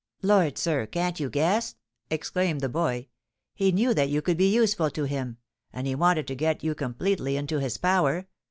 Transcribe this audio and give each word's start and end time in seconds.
"Lord! 0.23 0.57
sir, 0.57 0.87
can't 0.87 1.19
you 1.19 1.29
guess?" 1.29 1.75
exclaimed 2.09 2.61
the 2.61 2.67
boy. 2.69 3.09
"He 3.53 3.71
knew 3.71 3.93
that 3.93 4.09
you 4.09 4.23
could 4.23 4.35
be 4.35 4.51
useful 4.51 4.89
to 4.89 5.03
him, 5.03 5.37
and 5.71 5.85
he 5.85 5.93
wanted 5.93 6.25
to 6.29 6.35
get 6.35 6.63
you 6.63 6.73
completely 6.73 7.37
into 7.37 7.59
his 7.59 7.77
power. 7.77 8.27